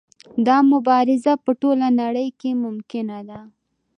دا 0.47 0.57
مبارزه 0.71 1.33
په 1.43 1.51
ټوله 1.61 1.87
نړۍ 2.01 2.27
کې 2.39 2.51
ممکنه 2.63 3.17
ده. 3.29 3.39